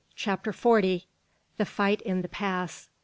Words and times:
CHAPTER 0.15 0.51
FORTY. 0.51 1.05
THE 1.57 1.65
FIGHT 1.65 2.01
IN 2.01 2.23
THE 2.23 2.27
PASS. 2.27 2.89